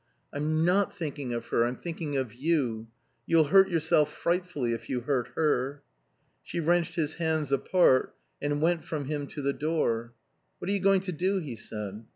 "I'm 0.33 0.65
not 0.65 0.97
thinking 0.97 1.31
of 1.31 1.45
her. 1.49 1.63
I'm 1.63 1.75
thinking 1.75 2.15
of 2.17 2.33
you. 2.33 2.87
You'll 3.27 3.43
hurt 3.49 3.69
yourself 3.69 4.11
frightfully 4.11 4.73
if 4.73 4.89
you 4.89 5.01
hurt 5.01 5.27
her." 5.35 5.83
She 6.41 6.59
wrenched 6.59 6.95
his 6.95 7.13
hands 7.21 7.51
apart 7.51 8.15
and 8.41 8.63
went 8.63 8.83
from 8.83 9.05
him 9.05 9.27
to 9.27 9.43
the 9.43 9.53
door. 9.53 10.15
"What 10.57 10.69
are 10.71 10.73
you 10.73 10.79
going 10.79 11.01
to 11.01 11.11
do?" 11.11 11.37
he 11.37 11.55
said. 11.55 12.03